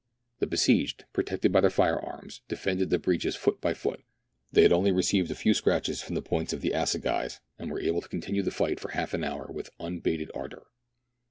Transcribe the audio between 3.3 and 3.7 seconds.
foot